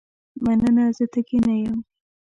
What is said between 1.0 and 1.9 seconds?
تږې نه یم.